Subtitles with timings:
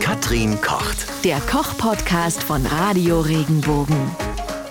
[0.00, 1.24] Katrin kocht.
[1.24, 3.96] Der Koch-Podcast von Radio Regenbogen.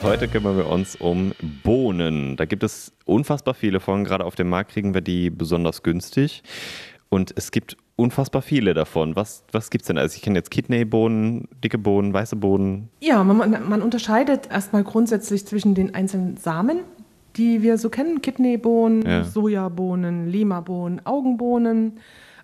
[0.01, 2.35] Heute kümmern wir uns um Bohnen.
[2.37, 4.03] Da gibt es unfassbar viele von.
[4.03, 6.43] Gerade auf dem Markt kriegen wir die besonders günstig.
[7.09, 9.15] Und es gibt unfassbar viele davon.
[9.15, 9.97] Was, was gibt es denn?
[9.97, 12.89] Also ich kenne jetzt Kidneybohnen, dicke Bohnen, weiße Bohnen.
[13.01, 16.79] Ja, man, man unterscheidet erstmal grundsätzlich zwischen den einzelnen Samen,
[17.35, 18.21] die wir so kennen.
[18.21, 19.23] Kidneybohnen, Ja.
[19.23, 21.99] Sojabohnen, Limabohnen, Augenbohnen,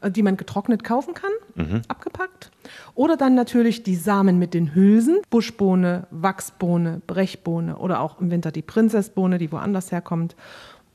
[0.10, 1.82] die man getrocknet kaufen kann, Mhm.
[1.88, 2.50] abgepackt.
[2.96, 8.52] Oder dann natürlich die Samen mit den Hülsen, Buschbohne, Wachsbohne, Brechbohne oder auch im Winter
[8.52, 10.36] die Prinzessbohne, die woanders herkommt.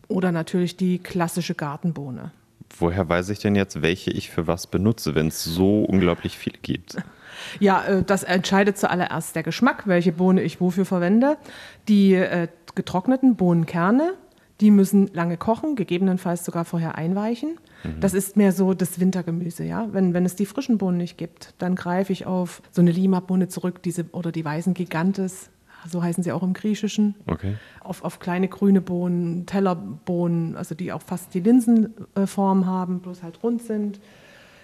[0.09, 2.31] Oder natürlich die klassische Gartenbohne.
[2.79, 6.59] Woher weiß ich denn jetzt, welche ich für was benutze, wenn es so unglaublich viele
[6.63, 6.97] gibt?
[7.61, 11.37] Ja, äh, das entscheidet zuallererst der Geschmack, welche Bohne ich wofür verwende.
[11.87, 14.15] Die äh, getrockneten Bohnenkerne,
[14.61, 17.59] die müssen lange kochen, gegebenenfalls sogar vorher einweichen.
[18.01, 19.89] Das ist mehr so das Wintergemüse, ja.
[19.93, 23.49] Wenn, wenn es die frischen Bohnen nicht gibt, dann greife ich auf so eine Lima-Bohne
[23.49, 25.51] zurück, diese oder die weißen Gigantes,
[25.89, 27.15] so heißen sie auch im Griechischen.
[27.27, 27.55] Okay.
[27.81, 33.43] Auf, auf kleine grüne Bohnen, Tellerbohnen, also die auch fast die Linsenform haben, bloß halt
[33.43, 34.01] rund sind.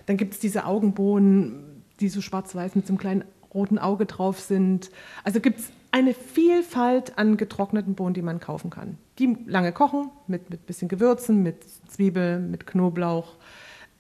[0.06, 4.41] Dann gibt es diese Augenbohnen, die so schwarz-weiß mit so einem kleinen roten Auge drauf
[4.41, 4.91] sind.
[5.22, 8.98] Also gibt es eine Vielfalt an getrockneten Bohnen, die man kaufen kann.
[9.18, 13.36] Die lange kochen, mit ein bisschen Gewürzen, mit Zwiebeln, mit Knoblauch.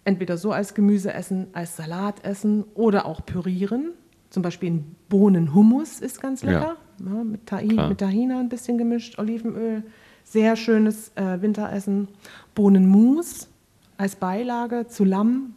[0.04, 3.92] Entweder so als Gemüse essen, als Salat essen oder auch pürieren.
[4.30, 6.76] Zum Beispiel ein Bohnenhummus ist ganz lecker.
[6.98, 9.82] Ja, mit, Tahin, mit Tahina ein bisschen gemischt, Olivenöl.
[10.24, 12.08] Sehr schönes äh, Winteressen.
[12.54, 13.48] Bohnenmus
[13.98, 15.54] als Beilage zu Lamm.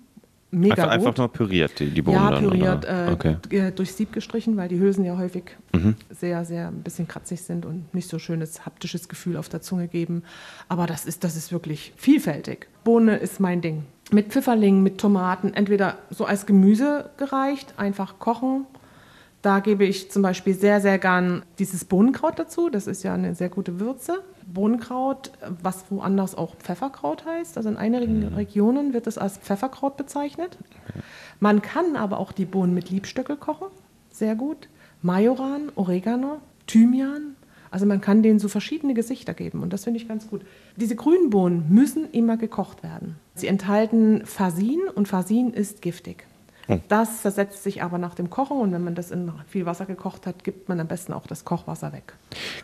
[0.52, 1.18] Mega Einfach, einfach gut.
[1.18, 3.36] nur püriert, die, die Bohnen Ja, püriert, äh, okay.
[3.50, 5.44] äh, durch Sieb gestrichen, weil die Hülsen ja häufig
[5.74, 5.96] Mhm.
[6.10, 9.88] sehr, sehr ein bisschen kratzig sind und nicht so schönes haptisches Gefühl auf der Zunge
[9.90, 10.24] geben.
[10.70, 12.68] Aber das ist, das ist wirklich vielfältig.
[12.86, 13.84] Bohne ist mein Ding.
[14.12, 18.66] Mit Pfifferlingen, mit Tomaten, entweder so als Gemüse gereicht, einfach kochen.
[19.42, 22.70] Da gebe ich zum Beispiel sehr, sehr gern dieses Bohnenkraut dazu.
[22.70, 24.22] Das ist ja eine sehr gute Würze.
[24.46, 25.32] Bohnenkraut,
[25.62, 27.58] was woanders auch Pfefferkraut heißt.
[27.58, 30.58] Also in einigen Regionen wird es als Pfefferkraut bezeichnet.
[31.40, 33.68] Man kann aber auch die Bohnen mit Liebstöckel kochen.
[34.12, 34.70] Sehr gut.
[35.02, 37.36] Majoran, Oregano, Thymian.
[37.72, 40.42] Also man kann denen so verschiedene Gesichter geben und das finde ich ganz gut.
[40.78, 43.18] Diese grünen Bohnen müssen immer gekocht werden.
[43.34, 46.26] Sie enthalten Fasin und Fasin ist giftig.
[46.88, 50.26] Das zersetzt sich aber nach dem Kochen und wenn man das in viel Wasser gekocht
[50.26, 52.14] hat, gibt man am besten auch das Kochwasser weg.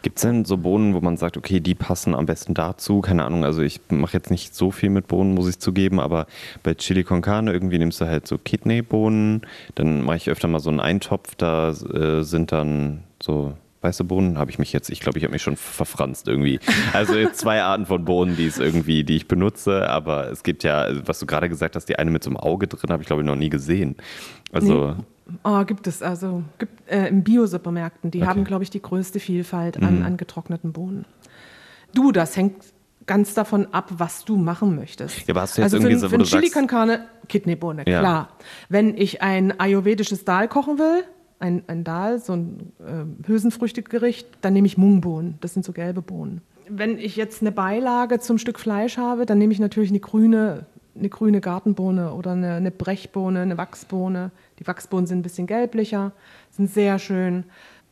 [0.01, 3.01] Gibt es denn so Bohnen, wo man sagt, okay, die passen am besten dazu?
[3.01, 6.27] Keine Ahnung, also ich mache jetzt nicht so viel mit Bohnen, muss ich zugeben, aber
[6.63, 9.41] bei Chili con Carne irgendwie nimmst du halt so Kidneybohnen,
[9.75, 14.37] dann mache ich öfter mal so einen Eintopf, da äh, sind dann so weiße Bohnen,
[14.37, 16.59] habe ich mich jetzt, ich glaube, ich habe mich schon verfranst irgendwie.
[16.93, 20.87] Also zwei Arten von Bohnen, die es irgendwie, die ich benutze, aber es gibt ja,
[21.07, 23.21] was du gerade gesagt hast, die eine mit so einem Auge drin, habe ich glaube
[23.23, 23.95] ich noch nie gesehen.
[24.51, 24.95] Also
[25.43, 28.11] Oh, gibt es also gibt, äh, im Bio-Supermärkten.
[28.11, 28.27] Die Okay.
[28.27, 31.05] haben, glaube ich, die größte Vielfalt an, an getrockneten Bohnen.
[31.93, 32.55] Du, das hängt
[33.07, 35.19] ganz davon ab, was du machen möchtest.
[35.27, 36.67] Ja, aber hast du jetzt also irgendwie für, so, für ein Chili con
[37.29, 37.99] Kidneybohne, Ja.
[37.99, 38.29] klar.
[38.69, 41.03] Wenn ich ein ayurvedisches Dal kochen will,
[41.41, 45.37] ein, ein Dal, so ein äh, Hülsenfrüchtegericht, dann nehme ich Mungbohnen.
[45.41, 46.41] Das sind so gelbe Bohnen.
[46.69, 50.65] Wenn ich jetzt eine Beilage zum Stück Fleisch habe, dann nehme ich natürlich eine grüne,
[50.97, 54.31] eine grüne Gartenbohne oder eine, eine Brechbohne, eine Wachsbohne.
[54.59, 56.11] Die Wachsbohnen sind ein bisschen gelblicher,
[56.51, 57.43] sind sehr schön.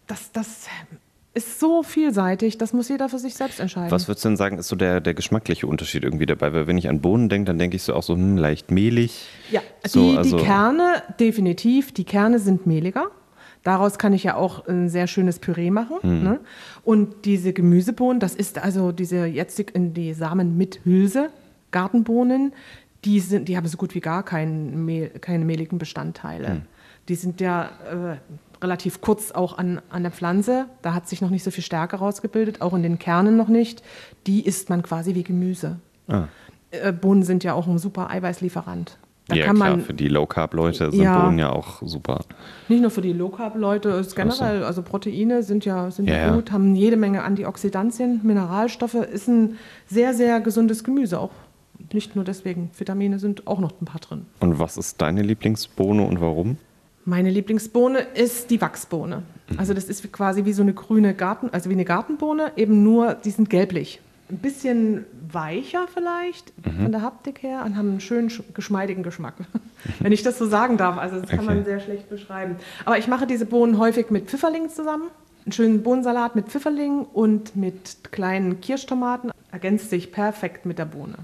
[0.07, 0.67] Das, das
[1.33, 3.91] ist so vielseitig, das muss jeder für sich selbst entscheiden.
[3.91, 6.53] Was würdest du denn sagen, ist so der, der geschmackliche Unterschied irgendwie dabei?
[6.53, 9.27] Weil wenn ich an Bohnen denke, dann denke ich so auch so hm, leicht mehlig.
[9.51, 13.11] Ja, So, die, also- die Kerne, definitiv, die Kerne sind mehliger.
[13.63, 15.97] Daraus kann ich ja auch ein sehr schönes Püree machen.
[16.01, 16.23] Hm.
[16.23, 16.39] Ne?
[16.83, 21.29] Und diese Gemüsebohnen, das ist also diese jetzt in die Samen mit Hülse,
[21.71, 22.53] Gartenbohnen,
[23.05, 26.47] die, sind, die haben so gut wie gar kein Mehl, keine mehligen Bestandteile.
[26.47, 26.61] Hm.
[27.07, 28.17] Die sind ja äh,
[28.61, 30.65] relativ kurz auch an, an der Pflanze.
[30.81, 33.83] Da hat sich noch nicht so viel Stärke rausgebildet, auch in den Kernen noch nicht.
[34.27, 35.79] Die isst man quasi wie Gemüse.
[36.07, 36.27] Ah.
[36.71, 38.97] Äh, Bohnen sind ja auch ein super Eiweißlieferant.
[39.29, 41.21] Da ja, kann klar, man für die Low-Carb-Leute sind Ja.
[41.21, 42.21] Bohnen ja auch super.
[42.67, 46.33] nicht nur für die Low Carb Leute, ist generell, also Proteine sind ja, sind ja,
[46.33, 49.57] gut, haben jede Menge Antioxidantien, Mineralstoffe, ist ein
[49.87, 51.19] sehr, sehr gesundes Gemüse.
[51.19, 51.29] Auch
[51.93, 54.25] nicht nur deswegen, Vitamine sind auch noch ein paar drin.
[54.39, 56.57] Und was ist deine Lieblingsbohne und warum?
[57.05, 59.23] Meine Lieblingsbohne ist die Wachsbohne.
[59.57, 63.13] Also das ist quasi wie so eine grüne Garten, also wie eine Gartenbohne, eben nur,
[63.13, 63.99] die sind gelblich.
[64.31, 69.33] Ein bisschen weicher vielleicht von der Haptik her und haben einen schönen, sch- geschmeidigen Geschmack.
[69.99, 71.47] Wenn ich das so sagen darf, also das kann Okay.
[71.55, 72.55] man sehr schlecht beschreiben.
[72.85, 75.05] Aber ich mache diese Bohnen häufig mit Pfifferlingen zusammen.
[75.45, 79.31] Einen schönen Bohnensalat mit Pfifferlingen und mit kleinen Kirschtomaten.
[79.51, 81.15] Ergänzt sich perfekt mit der Bohne.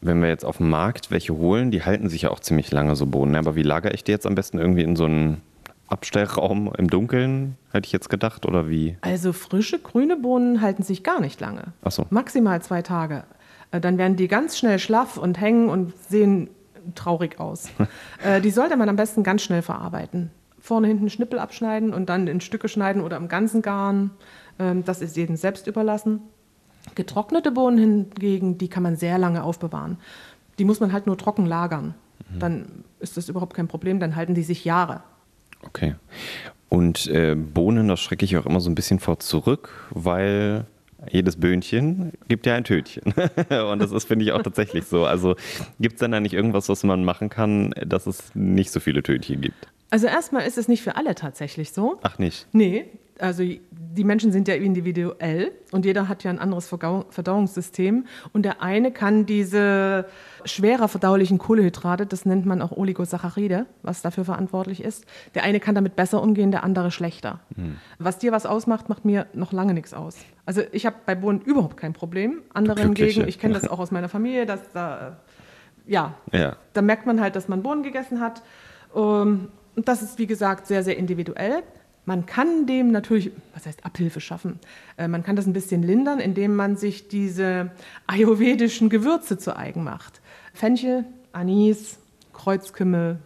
[0.00, 2.96] wenn wir jetzt auf dem Markt welche holen, die halten sich ja auch ziemlich lange,
[2.96, 3.36] so Bohnen.
[3.36, 5.42] Aber wie lagere ich die jetzt am besten irgendwie in so einen
[5.92, 8.96] Abstellraum im Dunkeln, hätte ich jetzt gedacht, oder wie?
[9.02, 11.72] Also frische grüne Bohnen halten sich gar nicht lange.
[11.82, 12.06] Ach so.
[12.10, 13.24] Maximal zwei Tage.
[13.70, 16.48] Äh, Dann werden die ganz schnell schlaff und hängen und sehen
[16.94, 17.70] traurig aus.
[18.24, 20.30] äh, die sollte man am besten ganz schnell verarbeiten.
[20.58, 24.10] Vorne hinten Schnippel abschneiden und dann in Stücke schneiden oder im ganzen Garn.
[24.58, 26.20] Ähm, das ist jedem selbst überlassen.
[26.94, 29.98] Getrocknete Bohnen hingegen, die kann man sehr lange aufbewahren.
[30.58, 31.94] Die muss man halt nur trocken lagern.
[32.38, 35.02] Dann ist das überhaupt kein Problem, dann halten die sich Jahre.
[35.62, 35.94] Okay.
[36.68, 40.66] Und äh, Bohnen, da schrecke ich auch immer so ein bisschen vor zurück, weil
[41.10, 43.12] jedes Böhnchen gibt ja ein Tötchen.
[43.70, 45.04] Und das ist, finde ich, auch tatsächlich so.
[45.04, 45.36] Also
[45.80, 49.02] gibt es dann da nicht irgendwas, was man machen kann, dass es nicht so viele
[49.02, 49.68] Tötchen gibt?
[49.90, 51.98] Also erstmal ist es nicht für alle tatsächlich so.
[52.02, 52.46] Ach nicht.
[52.52, 52.86] Nee,
[53.22, 58.06] also die Menschen sind ja individuell und jeder hat ja ein anderes Verdauungssystem.
[58.32, 60.06] Und der eine kann diese
[60.44, 65.04] schwerer verdaulichen Kohlehydrate, das nennt man auch Oligosaccharide, was dafür verantwortlich ist.
[65.34, 67.40] Der eine kann damit besser umgehen, der andere schlechter.
[67.98, 70.16] Was dir was ausmacht, macht mir noch lange nichts aus.
[70.46, 72.42] Also ich habe bei Bohnen überhaupt kein Problem.
[72.54, 75.18] Andere hingegen, ich kenne das auch aus meiner Familie, dass da,
[75.86, 76.56] ja, Ja.
[76.72, 78.42] da merkt man halt, dass man Bohnen gegessen hat.
[78.96, 81.62] Ähm, Und das ist, wie gesagt, sehr, sehr individuell.
[82.04, 84.58] Man kann dem natürlich, was heißt Abhilfe schaffen?
[84.96, 87.70] Äh, Man kann das ein bisschen lindern, indem man sich diese
[88.06, 90.20] ayurvedischen Gewürze zu eigen macht.
[90.52, 91.98] Fenchel, Anis,
[92.32, 93.18] Kreuzkümmel,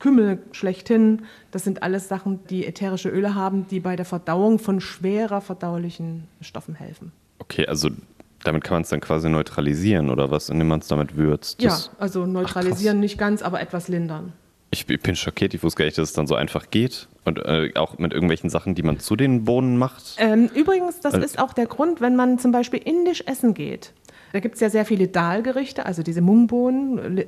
[0.00, 4.80] Kümmel schlechthin, das sind alles Sachen, die ätherische Öle haben, die bei der Verdauung von
[4.80, 7.12] schwerer verdaulichen Stoffen helfen.
[7.38, 7.88] Okay, also
[8.42, 11.62] damit kann man es dann quasi neutralisieren oder was, indem man es damit würzt.
[11.62, 14.32] Ja, also neutralisieren nicht ganz, aber etwas lindern.
[14.74, 17.08] Ich ich bin schockiert, ich wusste gar nicht, dass es dann so einfach geht.
[17.24, 20.16] Und äh, auch mit irgendwelchen Sachen, die man zu den Bohnen macht.
[20.18, 23.92] Ähm, übrigens, das Also- ist auch der Grund, wenn man zum Beispiel indisch essen geht.
[24.32, 27.24] Da gibt es ja sehr viele Dal-Gerichte, also diese Mungbohnen,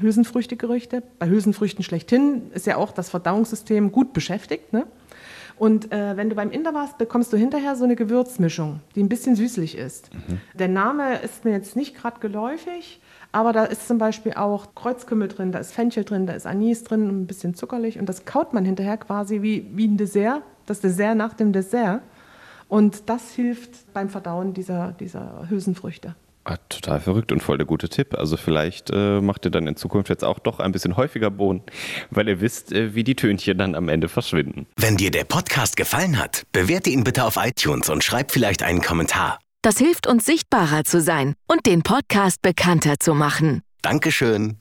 [0.00, 1.02] Hülsenfrüchte-Gerichte.
[1.18, 4.72] Bei Hülsenfrüchten schlechthin ist ja auch das Verdauungssystem gut beschäftigt.
[4.72, 4.86] Ne?
[5.58, 9.08] Und äh, wenn du beim Inder warst, bekommst du hinterher so eine Gewürzmischung, die ein
[9.08, 10.10] bisschen süßlich ist.
[10.54, 13.00] Der Name ist mir jetzt nicht gerade geläufig,
[13.32, 16.84] aber da ist zum Beispiel auch Kreuzkümmel drin, da ist Fenchel drin, da ist Anis
[16.84, 17.98] drin, ein bisschen zuckerlich.
[17.98, 22.02] Und das kaut man hinterher quasi wie, wie ein Dessert, das Dessert nach dem Dessert.
[22.68, 26.16] Und das hilft beim Verdauen dieser, dieser Hülsenfrüchte.
[26.48, 28.14] Ah, total verrückt und voll der gute Tipp.
[28.14, 31.62] Also vielleicht äh, macht ihr dann in Zukunft jetzt auch doch ein bisschen häufiger Bohnen,
[32.10, 34.68] weil ihr wisst, äh, wie die Tönchen dann am Ende verschwinden.
[34.76, 38.80] Wenn dir der Podcast gefallen hat, bewerte ihn bitte auf iTunes und schreib vielleicht einen
[38.80, 39.40] Kommentar.
[39.62, 43.62] Das hilft uns sichtbarer zu sein und den Podcast bekannter zu machen.
[43.82, 44.60] Dankeschön.